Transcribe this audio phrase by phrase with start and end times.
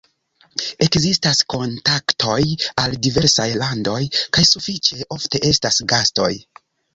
[0.83, 2.37] Ekzistas kontaktoj
[2.85, 3.99] al diversaj landoj
[4.39, 6.33] kaj sufiĉe ofte estas gastoj.